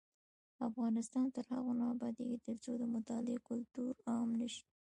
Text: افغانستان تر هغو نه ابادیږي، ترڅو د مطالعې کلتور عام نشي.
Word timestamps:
افغانستان 0.67 1.25
تر 1.35 1.45
هغو 1.53 1.71
نه 1.79 1.85
ابادیږي، 1.93 2.37
ترڅو 2.45 2.71
د 2.77 2.83
مطالعې 2.95 3.43
کلتور 3.49 3.93
عام 4.09 4.29
نشي. 4.41 4.65